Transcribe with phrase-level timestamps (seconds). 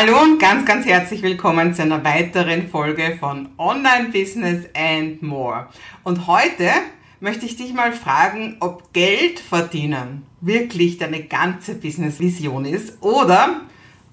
[0.00, 5.66] Hallo und ganz, ganz herzlich willkommen zu einer weiteren Folge von Online Business and More.
[6.04, 6.70] Und heute
[7.18, 13.62] möchte ich dich mal fragen, ob Geld verdienen wirklich deine ganze Business-Vision ist oder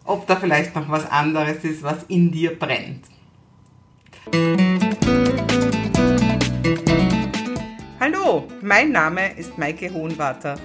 [0.05, 3.05] ob da vielleicht noch was anderes ist, was in dir brennt.
[7.99, 10.57] Hallo, mein Name ist Maike Hohenwarter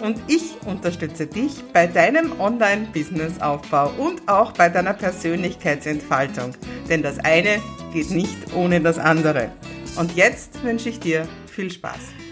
[0.00, 6.54] und ich unterstütze dich bei deinem Online-Business-Aufbau und auch bei deiner Persönlichkeitsentfaltung.
[6.88, 7.60] Denn das eine
[7.92, 9.50] geht nicht ohne das andere.
[9.96, 12.25] Und jetzt wünsche ich dir viel Spaß.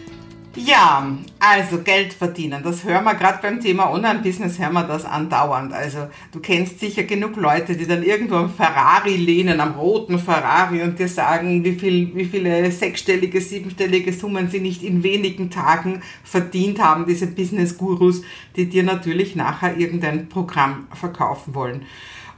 [0.57, 1.09] Ja,
[1.41, 5.73] also Geld verdienen, das hören wir gerade beim Thema Online-Business, hören wir das andauernd.
[5.73, 10.83] Also du kennst sicher genug Leute, die dann irgendwo am Ferrari lehnen, am roten Ferrari
[10.83, 16.03] und dir sagen, wie, viel, wie viele sechsstellige, siebenstellige Summen sie nicht in wenigen Tagen
[16.23, 18.23] verdient haben, diese Business-Gurus,
[18.55, 21.83] die dir natürlich nachher irgendein Programm verkaufen wollen.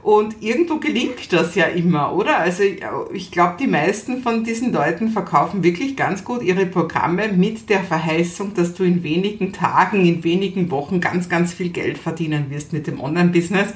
[0.07, 2.37] Und irgendwo gelingt das ja immer, oder?
[2.37, 2.63] Also
[3.11, 7.83] ich glaube, die meisten von diesen Leuten verkaufen wirklich ganz gut ihre Programme mit der
[7.83, 12.71] Verheißung, dass du in wenigen Tagen, in wenigen Wochen ganz, ganz viel Geld verdienen wirst
[12.71, 13.73] mit dem Online-Business.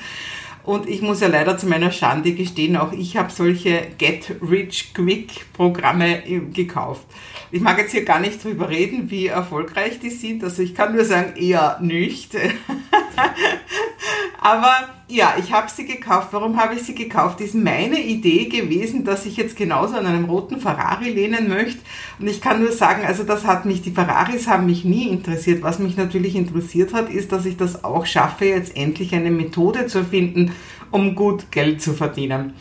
[0.63, 6.23] Und ich muss ja leider zu meiner Schande gestehen, auch ich habe solche Get-Rich-Quick-Programme
[6.53, 7.07] gekauft.
[7.51, 10.45] Ich mag jetzt hier gar nicht drüber reden, wie erfolgreich die sind.
[10.45, 12.37] Also ich kann nur sagen, eher nicht.
[14.43, 14.73] Aber
[15.07, 16.29] ja, ich habe sie gekauft.
[16.31, 17.39] Warum habe ich sie gekauft?
[17.41, 21.79] Ist meine Idee gewesen, dass ich jetzt genauso an einem roten Ferrari lehnen möchte.
[22.17, 25.61] Und ich kann nur sagen, also das hat mich, die Ferraris haben mich nie interessiert.
[25.61, 29.85] Was mich natürlich interessiert hat, ist, dass ich das auch schaffe, jetzt endlich eine Methode
[29.85, 30.55] zu finden,
[30.89, 32.55] um gut Geld zu verdienen.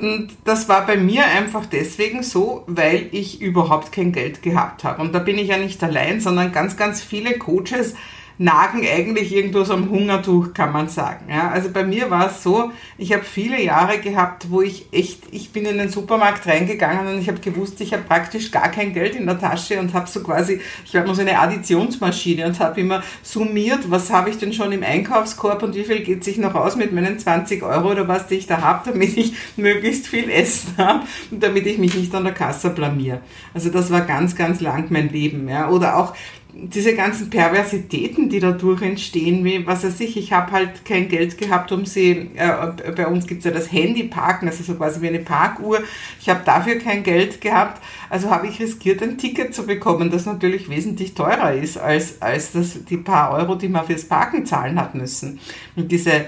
[0.00, 5.00] Und das war bei mir einfach deswegen so, weil ich überhaupt kein Geld gehabt habe.
[5.00, 7.94] Und da bin ich ja nicht allein, sondern ganz, ganz viele Coaches
[8.42, 11.26] nagen eigentlich irgendwo so am Hungertuch, kann man sagen.
[11.28, 15.22] Ja, also bei mir war es so, ich habe viele Jahre gehabt, wo ich echt,
[15.30, 18.92] ich bin in den Supermarkt reingegangen und ich habe gewusst, ich habe praktisch gar kein
[18.92, 22.58] Geld in der Tasche und habe so quasi, ich war immer so eine Additionsmaschine und
[22.58, 26.38] habe immer summiert, was habe ich denn schon im Einkaufskorb und wie viel geht sich
[26.38, 30.08] noch aus mit meinen 20 Euro oder was die ich da habe, damit ich möglichst
[30.08, 33.20] viel Essen habe und damit ich mich nicht an der Kasse blamier.
[33.54, 35.48] Also das war ganz, ganz lang mein Leben.
[35.48, 35.68] Ja.
[35.68, 36.14] Oder auch
[36.54, 41.38] diese ganzen Perversitäten, die dadurch entstehen, wie, was weiß ich, ich habe halt kein Geld
[41.38, 45.08] gehabt, um sie, äh, bei uns gibt es ja das Handyparken, also so quasi wie
[45.08, 45.80] eine Parkuhr,
[46.20, 47.80] ich habe dafür kein Geld gehabt,
[48.10, 52.52] also habe ich riskiert, ein Ticket zu bekommen, das natürlich wesentlich teurer ist als, als
[52.52, 55.40] das, die paar Euro, die man fürs Parken zahlen hat müssen.
[55.74, 56.26] Und diese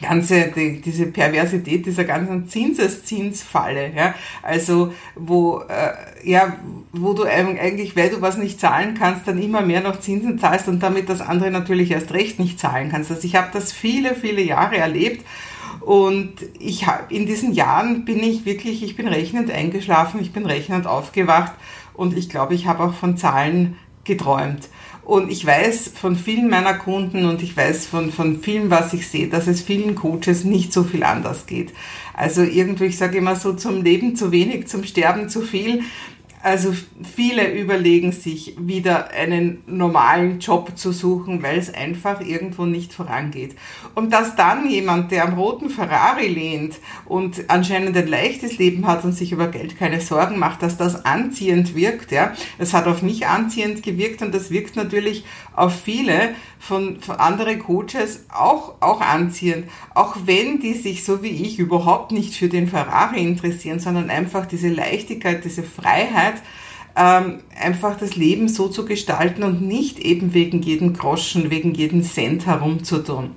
[0.00, 6.56] ganze, die, diese Perversität dieser ganzen Zinseszinsfalle, ja, also wo, äh, ja,
[6.92, 10.68] wo du eigentlich, weil du was nicht zahlen kannst, dann immer mehr noch Zinsen zahlst
[10.68, 13.10] und damit das andere natürlich erst recht nicht zahlen kannst.
[13.10, 15.24] Also ich habe das viele, viele Jahre erlebt
[15.80, 20.46] und ich habe in diesen Jahren bin ich wirklich, ich bin rechnend eingeschlafen, ich bin
[20.46, 21.52] rechnend aufgewacht
[21.94, 24.68] und ich glaube, ich habe auch von Zahlen geträumt.
[25.10, 29.08] Und ich weiß von vielen meiner Kunden und ich weiß von, von vielen, was ich
[29.08, 31.72] sehe, dass es vielen Coaches nicht so viel anders geht.
[32.14, 35.82] Also irgendwie, ich sage immer so, zum Leben zu wenig, zum Sterben zu viel.
[36.42, 42.94] Also viele überlegen sich wieder einen normalen Job zu suchen, weil es einfach irgendwo nicht
[42.94, 43.56] vorangeht.
[43.94, 49.04] Und dass dann jemand, der am roten Ferrari lehnt und anscheinend ein leichtes Leben hat
[49.04, 52.32] und sich über Geld keine Sorgen macht, dass das anziehend wirkt, ja.
[52.58, 55.24] Es hat auf mich anziehend gewirkt und das wirkt natürlich
[55.54, 59.66] auf viele von, von andere Coaches auch, auch anziehend.
[59.94, 64.46] Auch wenn die sich so wie ich überhaupt nicht für den Ferrari interessieren, sondern einfach
[64.46, 66.42] diese Leichtigkeit, diese Freiheit, Möglichkeit,
[66.96, 72.02] ähm, einfach das Leben so zu gestalten und nicht eben wegen jedem Groschen, wegen jedem
[72.02, 73.30] Cent herumzutun.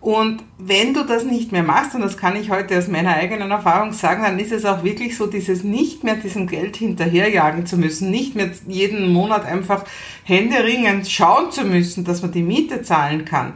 [0.00, 3.52] Und wenn du das nicht mehr machst, und das kann ich heute aus meiner eigenen
[3.52, 7.76] Erfahrung sagen, dann ist es auch wirklich so, dieses nicht mehr diesem Geld hinterherjagen zu
[7.76, 9.84] müssen, nicht mehr jeden Monat einfach
[10.24, 13.54] händeringend schauen zu müssen, dass man die Miete zahlen kann.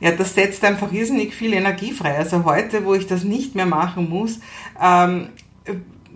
[0.00, 2.16] Ja, das setzt einfach irrsinnig viel Energie frei.
[2.16, 4.40] Also heute, wo ich das nicht mehr machen muss,
[4.82, 5.28] ähm,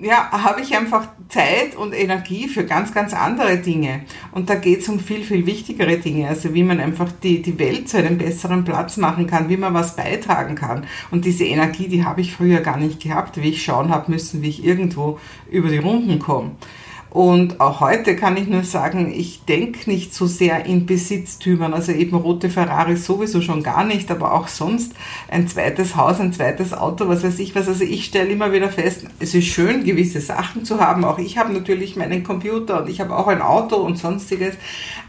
[0.01, 4.03] ja, habe ich einfach Zeit und Energie für ganz, ganz andere Dinge.
[4.31, 6.29] Und da geht es um viel, viel wichtigere Dinge.
[6.29, 9.75] Also wie man einfach die, die Welt zu einem besseren Platz machen kann, wie man
[9.75, 10.87] was beitragen kann.
[11.11, 14.41] Und diese Energie, die habe ich früher gar nicht gehabt, wie ich schauen habe müssen,
[14.43, 15.19] wie ich irgendwo
[15.51, 16.53] über die Runden komme.
[17.11, 21.93] Und auch heute kann ich nur sagen, ich denke nicht so sehr in Besitztümern, also
[21.93, 24.93] eben rote Ferrari sowieso schon gar nicht, aber auch sonst
[25.31, 27.67] ein zweites Haus, ein zweites Auto, was weiß ich was.
[27.67, 31.05] Also ich stelle immer wieder fest, es ist schön, gewisse Sachen zu haben.
[31.05, 34.55] Auch ich habe natürlich meinen Computer und ich habe auch ein Auto und sonstiges.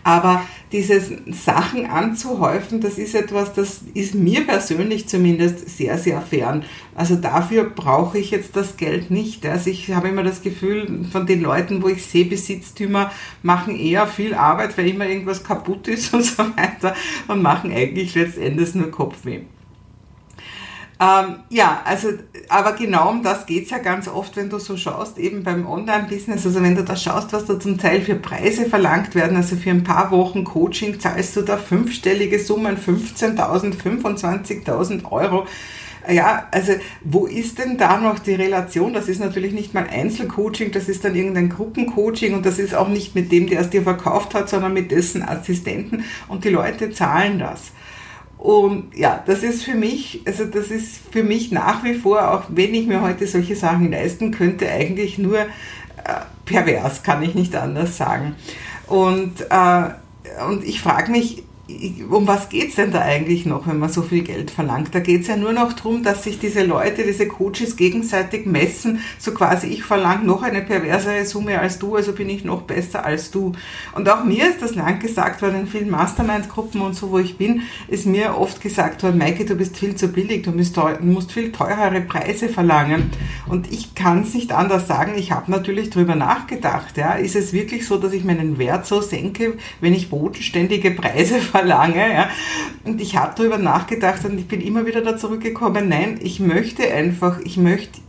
[0.04, 1.02] Aber diese
[1.32, 6.64] Sachen anzuhäufen, das ist etwas, das ist mir persönlich zumindest sehr, sehr fern.
[6.94, 9.46] Also dafür brauche ich jetzt das Geld nicht.
[9.46, 13.12] Also ich habe immer das Gefühl, von den Leuten, wo ich sehe, Besitztümer
[13.42, 16.96] machen eher viel Arbeit, weil immer irgendwas kaputt ist und so weiter
[17.28, 19.42] und machen eigentlich letztendlich nur Kopfweh.
[21.02, 22.10] Ähm, ja, also,
[22.50, 26.46] aber genau um das geht's ja ganz oft, wenn du so schaust, eben beim Online-Business,
[26.46, 29.70] also wenn du da schaust, was da zum Teil für Preise verlangt werden, also für
[29.70, 35.48] ein paar Wochen Coaching zahlst du da fünfstellige Summen, 15.000, 25.000 Euro.
[36.10, 38.94] Ja, also wo ist denn da noch die Relation?
[38.94, 42.90] Das ist natürlich nicht mal Einzelcoaching, das ist dann irgendein Gruppencoaching und das ist auch
[42.90, 46.92] nicht mit dem, der es dir verkauft hat, sondern mit dessen Assistenten und die Leute
[46.92, 47.72] zahlen das.
[48.40, 52.44] Und ja, das ist für mich, also das ist für mich nach wie vor, auch
[52.48, 55.46] wenn ich mir heute solche Sachen leisten könnte, eigentlich nur äh,
[56.46, 58.36] pervers, kann ich nicht anders sagen.
[58.88, 59.90] Und, äh,
[60.48, 61.44] und ich frage mich,
[62.10, 64.94] um was geht's denn da eigentlich noch, wenn man so viel Geld verlangt?
[64.94, 69.32] Da geht's ja nur noch darum, dass sich diese Leute, diese Coaches gegenseitig messen, so
[69.32, 73.32] quasi ich verlange noch eine perversere Summe als du, also bin ich noch besser als
[73.32, 73.54] du.
[73.94, 77.38] Und auch mir ist das lang gesagt worden in vielen Mastermind-Gruppen und so, wo ich
[77.38, 81.52] bin, ist mir oft gesagt worden, Maike, du bist viel zu billig, du musst, viel
[81.52, 83.12] teurere Preise verlangen.
[83.48, 86.98] Und ich kann es nicht anders sagen, ich habe natürlich drüber nachgedacht.
[86.98, 87.14] Ja.
[87.14, 91.59] Ist es wirklich so, dass ich meinen Wert so senke, wenn ich bodenständige Preise verlange?
[91.64, 92.14] Lange.
[92.14, 92.30] Ja.
[92.84, 96.92] Und ich habe darüber nachgedacht und ich bin immer wieder da zurückgekommen, nein, ich möchte
[96.92, 98.00] einfach, ich möchte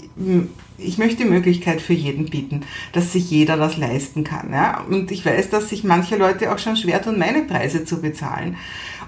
[0.83, 2.63] ich möchte die Möglichkeit für jeden bieten,
[2.93, 4.53] dass sich jeder das leisten kann.
[4.53, 4.83] Ja?
[4.89, 8.57] Und ich weiß, dass sich manche Leute auch schon schwer tun, meine Preise zu bezahlen.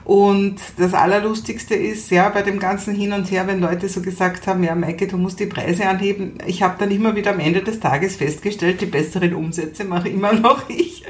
[0.04, 4.48] Und das Allerlustigste ist, ja, bei dem ganzen Hin und Her, wenn Leute so gesagt
[4.48, 6.38] haben, ja, Maike, du musst die Preise anheben.
[6.46, 10.32] Ich habe dann immer wieder am Ende des Tages festgestellt, die besseren Umsätze mache immer
[10.32, 11.04] noch ich.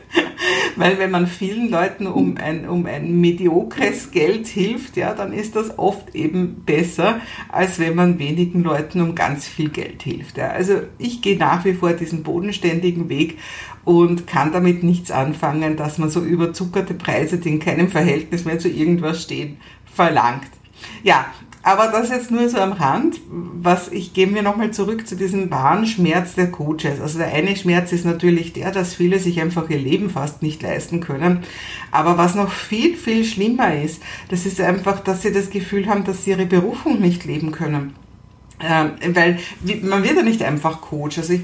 [0.76, 5.56] Weil wenn man vielen Leuten um ein, um ein mediokres Geld hilft, ja, dann ist
[5.56, 7.20] das oft eben besser,
[7.50, 10.38] als wenn man wenigen Leuten um ganz viel Geld hilft.
[10.38, 10.48] Ja.
[10.50, 13.38] Also ich gehe nach wie vor diesen bodenständigen Weg
[13.84, 18.58] und kann damit nichts anfangen, dass man so überzuckerte Preise, die in keinem Verhältnis mehr
[18.58, 20.50] zu irgendwas stehen, verlangt.
[21.02, 21.26] Ja,
[21.62, 23.20] aber das jetzt nur so am Rand.
[23.28, 27.00] Was ich gehe mir nochmal zurück zu diesem wahren Schmerz der Coaches.
[27.00, 30.62] Also der eine Schmerz ist natürlich der, dass viele sich einfach ihr Leben fast nicht
[30.62, 31.44] leisten können.
[31.92, 36.04] Aber was noch viel, viel schlimmer ist, das ist einfach, dass sie das Gefühl haben,
[36.04, 37.94] dass sie ihre Berufung nicht leben können.
[38.62, 39.38] Ähm, weil
[39.82, 41.18] man wird ja nicht einfach Coach.
[41.18, 41.42] Also ich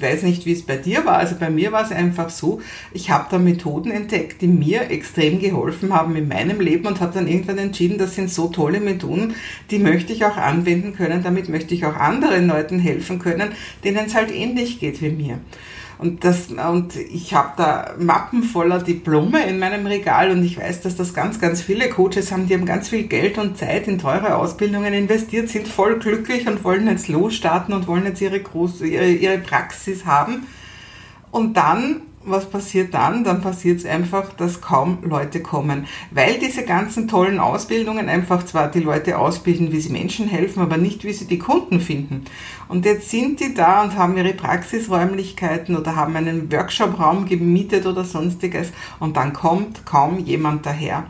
[0.00, 1.16] weiß nicht, wie es bei dir war.
[1.16, 2.60] Also bei mir war es einfach so,
[2.92, 7.14] ich habe da Methoden entdeckt, die mir extrem geholfen haben in meinem Leben und habe
[7.14, 9.34] dann irgendwann entschieden, das sind so tolle Methoden,
[9.70, 11.22] die möchte ich auch anwenden können.
[11.22, 13.52] Damit möchte ich auch anderen Leuten helfen können,
[13.84, 15.38] denen es halt ähnlich geht wie mir.
[15.98, 20.80] Und, das, und ich habe da Mappen voller Diplome in meinem Regal und ich weiß,
[20.82, 23.98] dass das ganz, ganz viele Coaches haben, die haben ganz viel Geld und Zeit in
[23.98, 28.86] teure Ausbildungen investiert, sind voll glücklich und wollen jetzt losstarten und wollen jetzt ihre, große,
[28.86, 30.46] ihre, ihre Praxis haben.
[31.32, 33.24] Und dann was passiert dann?
[33.24, 38.70] Dann passiert es einfach, dass kaum Leute kommen, weil diese ganzen tollen Ausbildungen einfach zwar
[38.70, 42.24] die Leute ausbilden, wie sie Menschen helfen, aber nicht, wie sie die Kunden finden.
[42.68, 48.04] Und jetzt sind die da und haben ihre Praxisräumlichkeiten oder haben einen Workshopraum gemietet oder
[48.04, 51.06] sonstiges und dann kommt kaum jemand daher.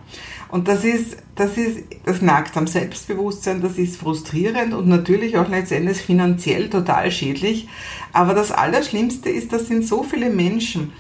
[0.51, 5.49] Und das ist, das ist, das nagt am Selbstbewusstsein, das ist frustrierend und natürlich auch
[5.49, 7.69] letztendlich finanziell total schädlich.
[8.13, 10.93] Aber das Allerschlimmste ist, das sind so viele Menschen,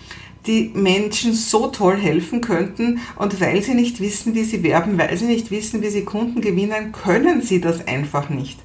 [0.47, 5.17] die Menschen so toll helfen könnten und weil sie nicht wissen, wie sie werben, weil
[5.17, 8.59] sie nicht wissen, wie sie Kunden gewinnen, können sie das einfach nicht.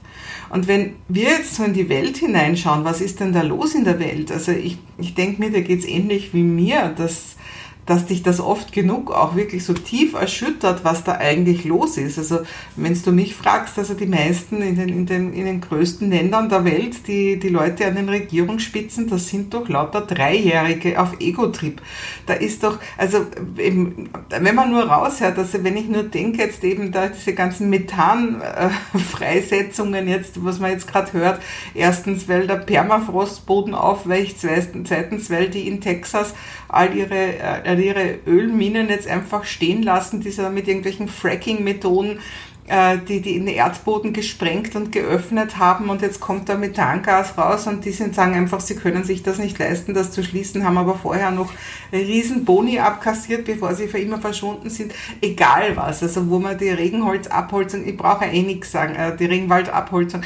[0.50, 3.86] Und wenn wir jetzt so in die Welt hineinschauen, was ist denn da los in
[3.86, 4.32] der Welt?
[4.32, 7.38] Also ich, ich denke mir, da geht's ähnlich wie mir, dass
[7.86, 12.18] dass dich das oft genug auch wirklich so tief erschüttert, was da eigentlich los ist.
[12.18, 12.40] Also
[12.76, 16.50] wenn du mich fragst, also die meisten in den, in den, in den größten Ländern
[16.50, 21.82] der Welt, die, die Leute an den Regierungsspitzen, das sind doch lauter Dreijährige auf Ego-Trip.
[22.26, 23.26] Da ist doch, also
[23.58, 27.70] eben, wenn man nur raushört, also wenn ich nur denke jetzt eben da diese ganzen
[27.70, 31.42] Methanfreisetzungen jetzt, was man jetzt gerade hört,
[31.74, 36.34] erstens, weil der Permafrostboden aufweicht, zweitens, weil die in Texas
[36.74, 42.20] all ihre, äh, ihre Ölminen jetzt einfach stehen lassen, die sie mit irgendwelchen Fracking-Methoden
[42.68, 47.68] äh, die, die den Erdboden gesprengt und geöffnet haben und jetzt kommt da Methangas raus
[47.68, 50.78] und die sind, sagen einfach, sie können sich das nicht leisten, das zu schließen, haben
[50.78, 51.52] aber vorher noch
[51.92, 54.94] riesen Boni abkassiert, bevor sie für immer verschwunden sind.
[55.22, 60.22] Egal was, also wo man die Regenholzabholzung, ich brauche eh nichts sagen, äh, die Regenwaldabholzung.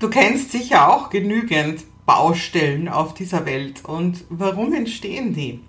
[0.00, 3.84] Du kennst sicher auch genügend Baustellen auf dieser Welt.
[3.84, 5.60] Und warum entstehen die?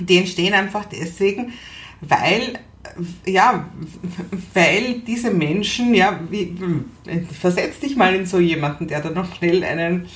[0.00, 1.52] Die entstehen einfach deswegen,
[2.00, 2.58] weil
[3.26, 3.66] ja,
[4.54, 6.56] weil diese Menschen, ja, wie,
[7.38, 10.08] versetz dich mal in so jemanden, der da noch schnell einen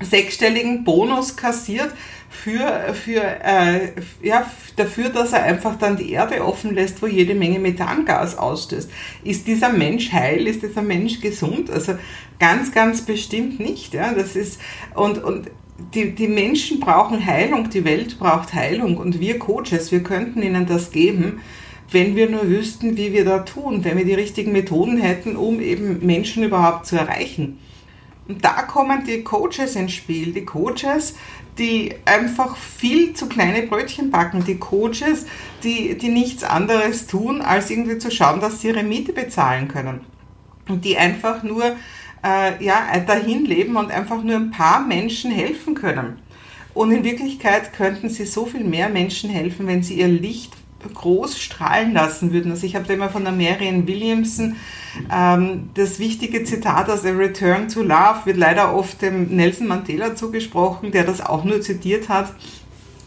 [0.00, 1.90] sechsstelligen Bonus kassiert
[2.28, 3.92] für, für, äh,
[4.22, 8.90] ja, dafür, dass er einfach dann die Erde offen lässt, wo jede Menge Methangas ausstößt.
[9.24, 10.46] Ist dieser Mensch heil?
[10.46, 11.70] Ist dieser Mensch gesund?
[11.70, 11.96] Also
[12.38, 13.94] ganz, ganz bestimmt nicht.
[13.94, 14.60] Ja, das ist,
[14.94, 15.50] und, und
[15.94, 20.66] die, die Menschen brauchen Heilung, die Welt braucht Heilung und wir Coaches, wir könnten ihnen
[20.66, 21.40] das geben,
[21.90, 25.60] wenn wir nur wüssten, wie wir da tun, wenn wir die richtigen Methoden hätten, um
[25.60, 27.58] eben Menschen überhaupt zu erreichen.
[28.28, 31.14] Und da kommen die Coaches ins Spiel, die Coaches,
[31.58, 35.26] die einfach viel zu kleine Brötchen backen, die Coaches,
[35.62, 40.00] die, die nichts anderes tun, als irgendwie zu schauen, dass sie ihre Miete bezahlen können.
[40.68, 41.76] Und die einfach nur
[42.24, 46.18] äh, ja, dahin leben und einfach nur ein paar Menschen helfen können.
[46.74, 50.52] Und in Wirklichkeit könnten sie so viel mehr Menschen helfen, wenn sie ihr Licht
[50.92, 52.50] groß strahlen lassen würden.
[52.50, 54.56] Also ich habe da immer von der Marianne Williamson
[55.10, 60.14] ähm, das wichtige Zitat aus A Return to Love wird leider oft dem Nelson Mandela
[60.14, 62.32] zugesprochen, der das auch nur zitiert hat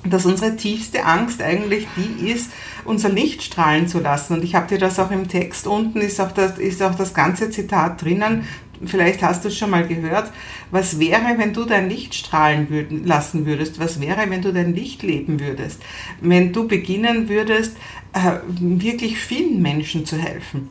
[0.06, 2.52] dass unsere tiefste Angst eigentlich die ist,
[2.86, 4.34] unser Licht strahlen zu lassen.
[4.34, 7.14] Und ich habe dir das auch im Text unten, ist auch das, ist auch das
[7.14, 8.48] ganze Zitat drinnen.
[8.86, 10.32] Vielleicht hast du es schon mal gehört.
[10.72, 13.80] Was wäre, wenn du dein Licht strahlen würden, lassen würdest?
[13.80, 15.82] Was wäre, wenn du dein Licht leben würdest?
[16.22, 17.76] Wenn du beginnen würdest,
[18.14, 20.70] äh, wirklich vielen Menschen zu helfen?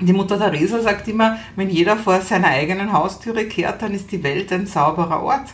[0.00, 4.22] Die Mutter Teresa sagt immer, wenn jeder vor seiner eigenen Haustüre kehrt, dann ist die
[4.22, 5.50] Welt ein sauberer Ort.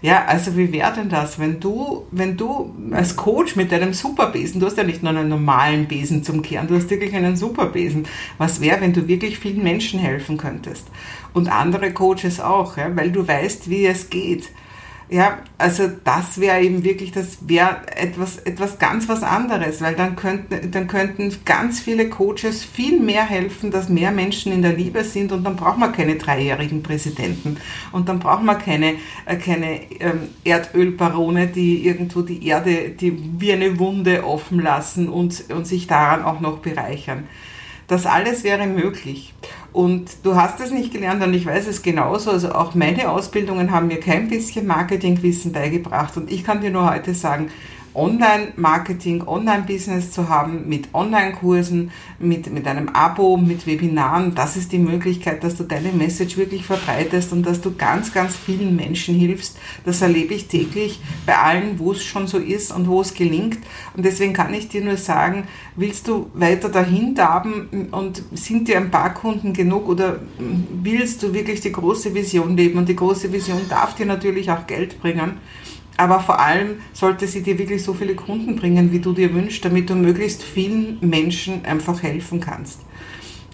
[0.00, 4.60] Ja, also wie wäre denn das, wenn du, wenn du als Coach mit deinem Superbesen,
[4.60, 8.06] du hast ja nicht nur einen normalen Besen zum Kehren, du hast wirklich einen Superbesen.
[8.38, 10.86] Was wäre, wenn du wirklich vielen Menschen helfen könntest?
[11.32, 14.50] Und andere Coaches auch, ja, weil du weißt, wie es geht.
[15.10, 20.16] Ja, also das wäre eben wirklich, das wäre etwas, etwas ganz was anderes, weil dann
[20.16, 25.04] könnten, dann könnten ganz viele Coaches viel mehr helfen, dass mehr Menschen in der Liebe
[25.04, 27.56] sind und dann braucht man keine dreijährigen Präsidenten
[27.90, 33.52] und dann braucht man keine, äh, keine ähm, Erdölbarone, die irgendwo die Erde, die wie
[33.54, 37.26] eine Wunde offen lassen und, und sich daran auch noch bereichern.
[37.86, 39.32] Das alles wäre möglich.
[39.72, 42.30] Und du hast es nicht gelernt und ich weiß es genauso.
[42.30, 46.16] Also auch meine Ausbildungen haben mir kein bisschen Marketingwissen beigebracht.
[46.16, 47.50] Und ich kann dir nur heute sagen,
[47.98, 51.90] Online-Marketing, Online-Business zu haben mit Online-Kursen,
[52.20, 54.36] mit, mit einem Abo, mit Webinaren.
[54.36, 58.36] Das ist die Möglichkeit, dass du deine Message wirklich verbreitest und dass du ganz, ganz
[58.36, 59.58] vielen Menschen hilfst.
[59.84, 63.58] Das erlebe ich täglich bei allen, wo es schon so ist und wo es gelingt.
[63.96, 68.76] Und deswegen kann ich dir nur sagen, willst du weiter dahin darben und sind dir
[68.76, 72.78] ein paar Kunden genug oder willst du wirklich die große Vision leben?
[72.78, 75.38] Und die große Vision darf dir natürlich auch Geld bringen
[75.98, 79.64] aber vor allem sollte sie dir wirklich so viele Kunden bringen, wie du dir wünschst,
[79.64, 82.80] damit du möglichst vielen Menschen einfach helfen kannst.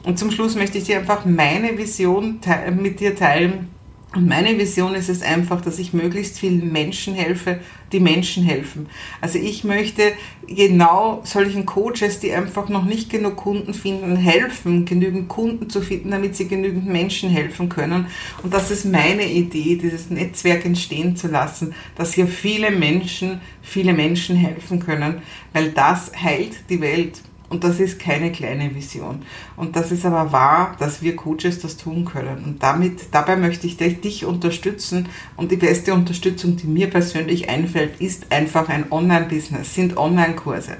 [0.04, 2.38] Und zum Schluss möchte ich dir einfach meine Vision
[2.76, 3.68] mit dir teilen,
[4.14, 7.60] und meine Vision ist es einfach, dass ich möglichst vielen Menschen helfe,
[7.92, 8.88] die Menschen helfen.
[9.20, 10.12] Also ich möchte
[10.46, 16.10] genau solchen Coaches, die einfach noch nicht genug Kunden finden, helfen, genügend Kunden zu finden,
[16.10, 18.06] damit sie genügend Menschen helfen können.
[18.42, 23.92] Und das ist meine Idee, dieses Netzwerk entstehen zu lassen, dass hier viele Menschen, viele
[23.92, 27.20] Menschen helfen können, weil das heilt die Welt.
[27.54, 29.22] Und das ist keine kleine Vision.
[29.56, 32.42] Und das ist aber wahr, dass wir Coaches das tun können.
[32.44, 35.08] Und damit, dabei möchte ich dich unterstützen.
[35.36, 40.78] Und die beste Unterstützung, die mir persönlich einfällt, ist einfach ein Online-Business, sind Online-Kurse.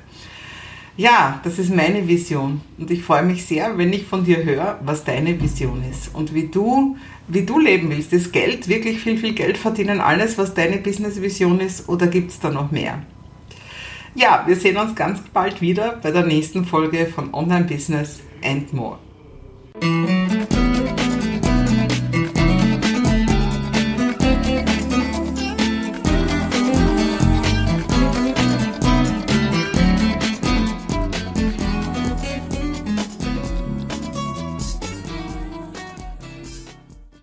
[0.96, 2.60] Ja, das ist meine Vision.
[2.76, 6.34] Und ich freue mich sehr, wenn ich von dir höre, was deine Vision ist und
[6.34, 6.96] wie du,
[7.28, 8.12] wie du leben willst.
[8.12, 12.40] Ist Geld wirklich viel, viel Geld verdienen, alles, was deine Business-Vision ist, oder gibt es
[12.40, 13.00] da noch mehr?
[14.16, 18.72] Ja, wir sehen uns ganz bald wieder bei der nächsten Folge von Online Business and
[18.72, 18.98] More.